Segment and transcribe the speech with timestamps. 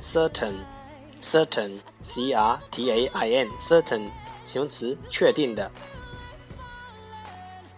[0.00, 0.54] ：certain,
[1.20, 4.10] certain, c r t a i n, certain，
[4.44, 5.70] 形容词，确定的。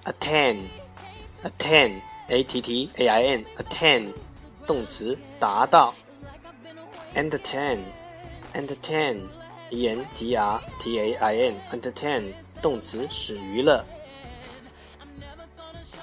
[0.05, 0.69] attain,
[1.43, 4.13] attain, a t t a i n, attain，
[4.67, 5.95] 动词，达到。
[7.15, 7.81] entertain,
[8.55, 9.29] entertain,
[9.71, 13.85] e n t r t a i n, entertain，动词，使娱乐。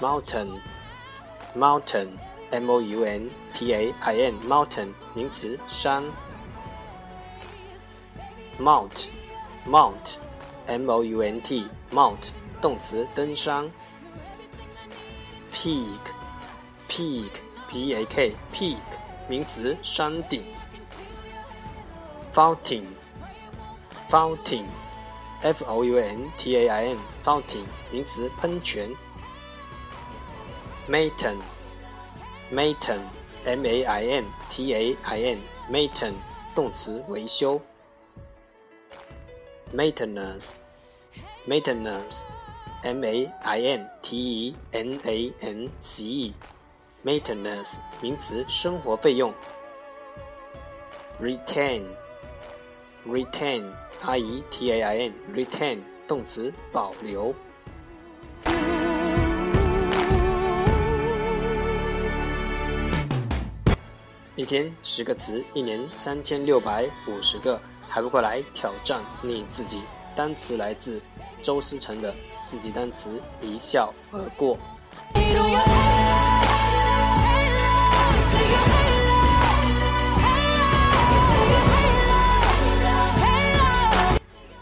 [0.00, 0.60] mountain,
[1.54, 2.08] mountain,
[2.51, 6.03] M o u n t a i n, mountain，名词，山。
[8.57, 9.09] mount,
[9.67, 10.17] mount,
[10.67, 12.29] m o u n t, mount，
[12.61, 13.69] 动词，登山。
[15.51, 15.99] peak,
[16.87, 17.31] peak,
[17.67, 18.77] p a k, peak，
[19.27, 20.43] 名词，山顶。
[22.33, 22.85] fountain,
[24.09, 24.65] fountain,
[25.41, 28.89] f o u n t a i n, fountain，名词，喷泉。
[30.87, 31.37] Maintain
[32.51, 33.01] maintain,
[33.43, 35.39] m a i n t a i n,
[35.69, 36.13] maintain，
[36.53, 37.61] 动词，维修。
[39.73, 40.57] maintenance,
[41.47, 42.25] maintenance,
[42.83, 44.17] m a i n t
[44.47, 46.33] e n a n c e,
[47.03, 49.33] maintenance，名词，生活费用。
[51.19, 51.83] retain,
[53.07, 57.33] retain, r e t a i n, retain，动词，保留。
[64.37, 67.57] 一天十个词，一年三千六百五十个，
[67.87, 69.81] 还不过来挑战你自己？
[70.13, 71.01] 单词来自
[71.41, 74.57] 周思成的四级单词，一笑而过。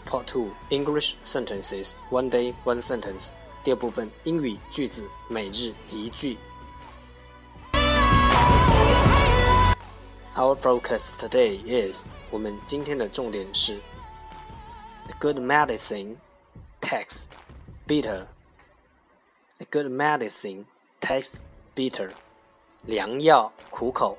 [0.06, 3.30] Part two English sentences, one day one sentence。
[3.64, 6.38] 第二部分英语句子，每日一句。
[10.35, 13.79] Our focus today is 我们今天的重点是
[15.07, 16.17] A good medicine
[16.81, 17.27] tastes
[17.87, 18.27] bitter.
[19.57, 20.65] A good medicine
[21.01, 21.41] tastes
[21.75, 22.11] bitter.
[22.85, 24.17] 良药苦口。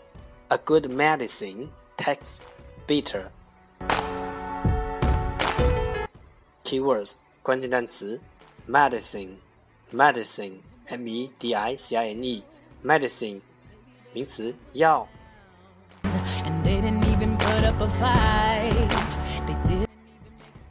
[0.49, 2.41] A good medicine tastes
[2.87, 3.31] bitter.
[6.65, 8.21] Keywords 关键单词
[8.69, 9.37] medicine
[9.93, 12.43] medicine m e d i c i n e
[12.85, 13.41] medicine
[14.13, 15.07] 名词药
[17.75, 18.89] up a fight
[19.47, 19.89] they did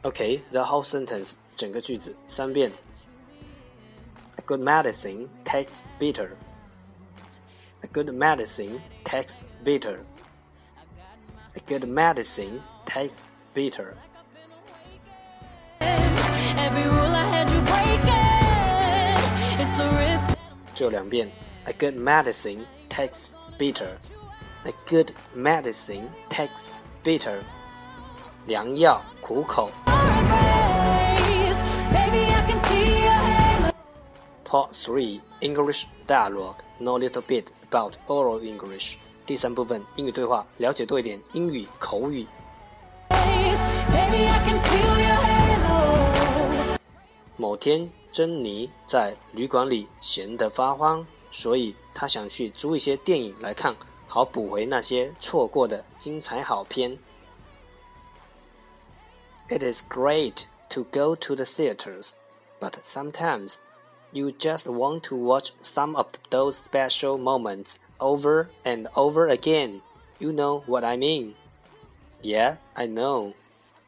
[0.04, 2.72] OK the whole sentence 整个句子三遍
[4.36, 6.30] A good medicine tastes bitter
[7.82, 9.98] A good medicine tastes bitter
[11.54, 13.24] A good medicine tastes
[13.54, 13.94] bitter
[15.80, 18.00] every rule i had you breaking
[19.60, 20.36] it's the risk
[20.74, 21.30] 最后两遍
[21.66, 23.98] A good medicine tastes bitter
[24.64, 27.37] A good medicine tastes bitter
[28.47, 29.69] 良药苦口
[34.43, 38.95] Part three English Dialogue Know a little bit about oral English
[39.27, 42.25] 第三部分英语对话，了解多一点英语口语。
[47.37, 53.75] 某天，珍妮在旅馆里闲得发慌，所以她想去租一些电影来看，
[54.14, 56.98] 好 好补回那些错过的精彩好片。
[59.48, 62.14] It is great to go to the theaters,
[62.60, 63.58] but sometimes
[64.12, 69.80] you just want to watch some of those special moments over and over again.
[70.18, 71.34] You know what I mean?
[72.22, 73.34] Yeah, I know.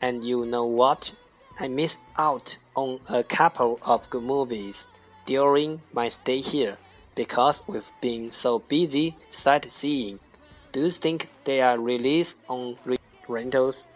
[0.01, 1.17] And you know what?
[1.61, 4.87] I missed out on a couple of good movies
[5.27, 6.79] during my stay here
[7.18, 10.20] because we've been so busy sightseeing.
[10.72, 13.88] Do you think they are released on re- rentals?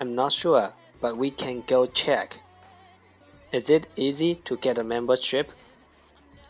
[0.00, 2.38] I'm not sure, but we can go check.
[3.50, 5.50] Is it easy to get a membership?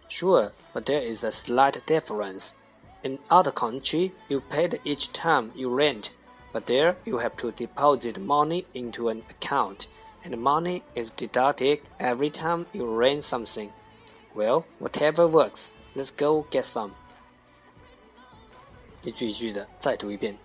[0.07, 2.61] Sure, but there is a slight difference.
[3.03, 6.13] In other country, you paid each time you rent,
[6.53, 9.87] but there you have to deposit money into an account,
[10.23, 13.73] and money is deducted every time you rent something.
[14.35, 15.73] Well, whatever works.
[15.96, 16.92] Let's go get some.
[19.04, 20.38] 一句一句的再读一遍。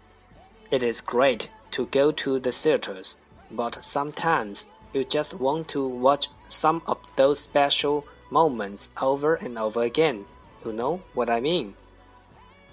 [0.71, 3.17] It is great to go to the theaters,
[3.55, 9.83] but sometimes you just want to watch some of those special moments over and over
[9.87, 10.25] again.
[10.65, 11.75] You know what I mean?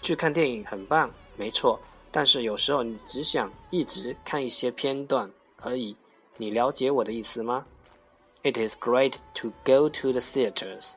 [0.02, 1.80] 去看电影很棒，没错，
[2.12, 5.98] 但是有时候你只想一直看一些片段而已。
[6.38, 7.66] 你了解我的意思吗？
[8.44, 10.94] It is great to go to the theaters,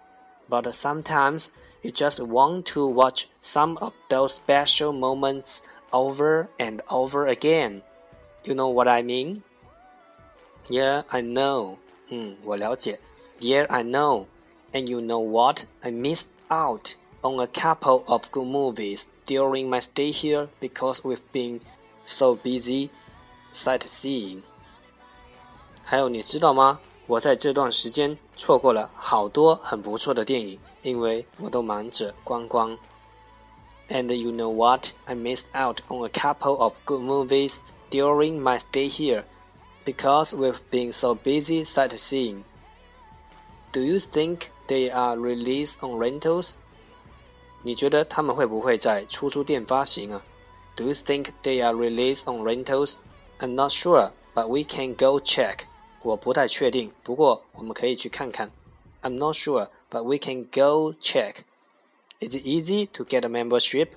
[0.48, 1.48] but sometimes
[1.86, 5.62] you just want to watch some of those special moments
[5.92, 7.82] over and over again.
[8.44, 9.42] You know what I mean?
[10.68, 11.76] Yeah, I know.
[12.08, 12.98] 嗯，我了解。
[13.40, 14.26] Yeah, I know.
[14.72, 15.64] And you know what?
[15.82, 21.22] I missed out on a couple of good movies during my stay here because we've
[21.32, 21.60] been
[22.04, 22.90] so busy
[23.52, 24.42] sightseeing.
[25.84, 26.80] 还有，你知道吗？
[27.06, 32.76] 我在这段时间错过了好多很不错的电影， 因为我都忙着观光。
[33.88, 34.90] And you know what?
[35.04, 37.60] I missed out on a couple of good movies
[37.90, 39.24] during my stay here
[39.84, 42.44] because we've been so busy sightseeing.
[43.72, 46.58] Do you think they are released on rentals?
[47.62, 50.22] 你觉得他们会不会在出租店发行啊？
[50.74, 52.98] Do you think they are released on rentals?
[53.38, 55.60] I'm not sure, but we can go check.
[56.02, 58.50] 我不太确定，不过我们可以去看看。
[59.02, 61.44] I'm not sure, but we can go check.
[62.20, 63.90] Is it easy to get a membership?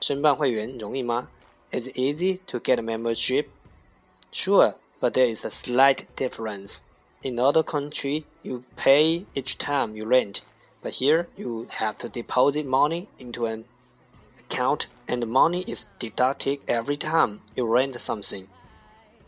[0.00, 1.28] 申办会员容易吗？
[1.72, 3.46] Is it easy to get a membership?
[4.30, 6.80] Sure, but there is a slight difference.
[7.22, 10.40] In other country, you pay each time you rent,
[10.82, 13.64] but here you have to deposit money into an
[14.38, 18.46] account and money is deducted every time you rent something.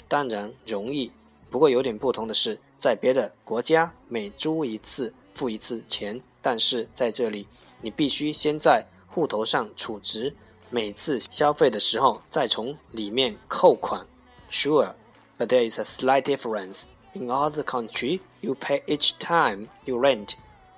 [0.07, 1.11] 当然容易，
[1.51, 7.47] 不过有点不同的是，在别的国家每租一次 付一次钱，但是在这里
[7.81, 10.35] 你必须先在户头上储值，
[10.71, 14.07] 每次消费的时候再从里面扣款。
[14.51, 14.95] Sure,
[15.39, 16.85] but there is a slight difference.
[17.15, 20.35] In other country, you pay each time you rent,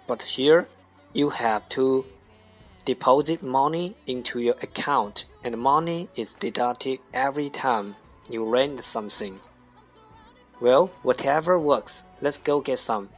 [0.06, 0.66] but here
[1.12, 2.04] you have to
[2.84, 7.94] deposit money into your account, and money is deducted every time
[8.28, 9.38] you rent something.
[10.60, 12.04] Well, whatever works.
[12.20, 13.08] Let's go get some.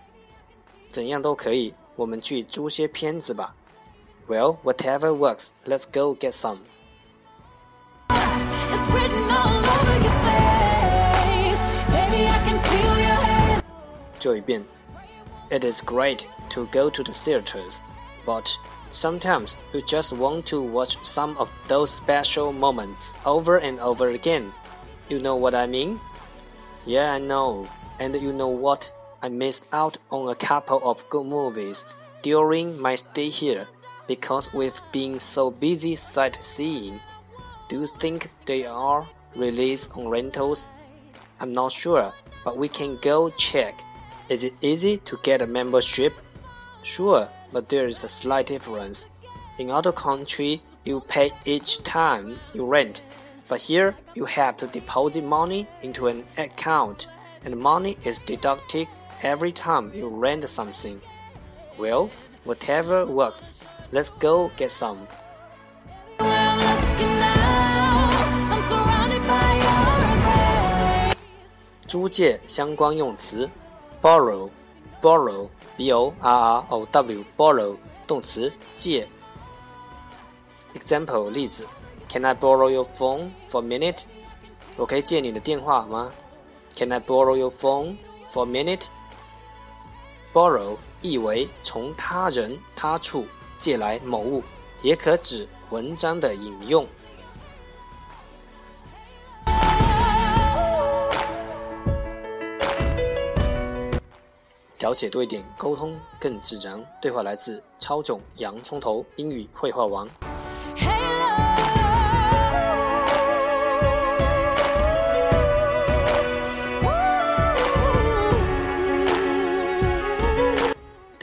[0.88, 3.54] 怎样都可以，我们去租些片子吧。
[4.28, 5.50] Well, whatever works.
[5.66, 6.58] Let's go get some.
[8.08, 11.62] It's written all over your face.
[11.88, 13.62] Baby, I can feel your halo.
[14.18, 14.64] 就一遍。
[15.50, 17.80] It is great to go to the theaters,
[18.24, 18.48] but
[18.90, 24.52] sometimes you just want to watch some of those special moments over and over again.
[25.08, 25.98] You know what I mean?
[26.86, 27.66] Yeah, I know.
[27.98, 28.90] And you know what?
[29.19, 31.85] I missed out on a couple of good movies
[32.21, 33.67] during my stay here
[34.07, 36.99] because we've been so busy sightseeing.
[37.67, 40.67] Do you think they are released on rentals?
[41.39, 42.13] I'm not sure,
[42.45, 43.81] but we can go check.
[44.29, 46.13] Is it easy to get a membership?
[46.83, 49.09] Sure, but there is a slight difference.
[49.57, 53.01] In other country, you pay each time you rent,
[53.47, 57.07] but here you have to deposit money into an account,
[57.43, 58.87] and money is deducted
[59.22, 61.00] every time you rent something.
[61.78, 62.10] Well,
[62.44, 63.56] whatever works.
[63.92, 65.06] Let's go get some.
[66.18, 68.08] Where I'm looking now,
[68.50, 71.16] I'm surrounded by your embrace.
[71.86, 73.48] 租借相关用词：
[74.00, 77.76] borrow、borrow、b o r r o w、borrow
[78.06, 79.06] 动词借。
[80.74, 81.66] Example 例子：
[82.08, 84.00] Can I borrow your phone for a minute？
[84.76, 86.10] 我可以借你的电话吗？
[86.74, 87.96] Can I borrow your phone
[88.30, 88.50] for a
[90.37, 93.25] borrow 意为从他人他处
[93.57, 94.43] 借来某物
[94.83, 96.87] 也可指文章的引用。
[104.77, 110.07] 了解多一点沟通更自然对话来自超种洋葱头英语绘画王。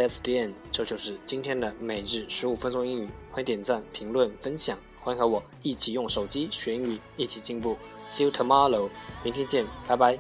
[0.07, 3.09] S D N，这就是今天的每日十五分钟英语。
[3.31, 7.79] 欢迎点赞、评论、分享，欢迎和我一起用手机学英语，一起进步。
[8.11, 8.91] See you tomorrow，
[9.23, 10.19] 明天见，拜拜。